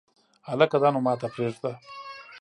هلکه 0.49 0.77
دا 0.81 0.89
نو 0.93 0.99
ماته 1.05 1.27
پرېږده! 1.33 1.71